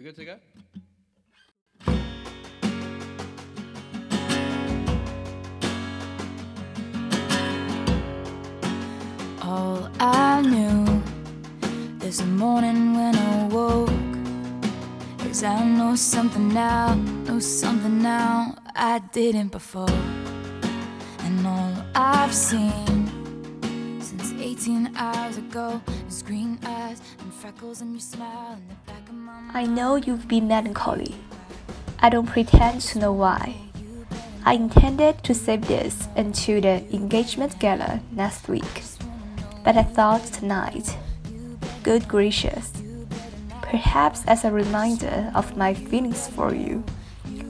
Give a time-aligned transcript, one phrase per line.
[0.00, 0.36] We good to go?
[9.42, 11.02] All I knew
[11.98, 13.90] this morning when I woke
[15.26, 16.94] is I know something now,
[17.26, 19.98] know something now I didn't before.
[21.24, 28.00] And all I've seen since 18 hours ago is green eyes and freckles and your
[28.00, 28.89] smile in the
[29.52, 31.16] I know you've been melancholy.
[31.98, 33.56] I don't pretend to know why.
[34.44, 38.84] I intended to save this until the engagement gala next week.
[39.64, 40.96] But I thought tonight,
[41.82, 42.72] good gracious,
[43.60, 46.84] perhaps as a reminder of my feelings for you.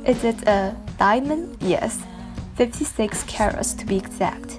[0.06, 1.58] Is it a diamond?
[1.60, 2.02] Yes,
[2.54, 4.58] 56 carats to be exact.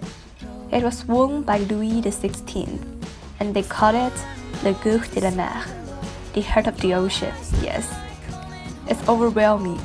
[0.71, 2.79] It was worn by Louis XVI,
[3.39, 4.13] and they call it
[4.63, 5.80] Le Coeur de la Mer,
[6.33, 7.93] the heart of the ocean, yes.
[8.87, 9.79] It's overwhelming.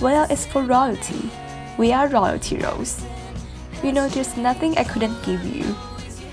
[0.00, 1.30] Well, it's for royalty.
[1.76, 3.04] We are royalty, Rose.
[3.82, 5.74] You know, there's nothing I couldn't give you.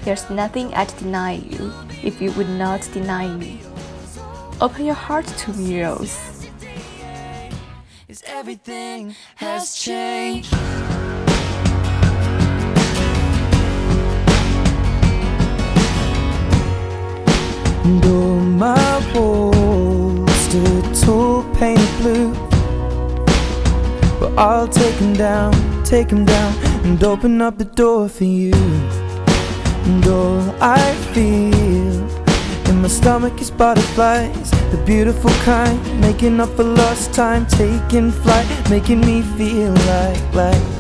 [0.04, 3.62] There's nothing I'd deny you if you would not deny me.
[4.62, 6.48] Open your heart to me, Rose.
[8.08, 10.55] Is everything has changed.
[24.38, 25.54] I'll take 'em down,
[25.86, 28.54] take 'em down, and open up the door for you.
[29.86, 30.82] And all I
[31.14, 31.96] feel
[32.70, 38.46] in my stomach is butterflies, the beautiful kind, making up for lost time, taking flight,
[38.70, 40.75] making me feel like, like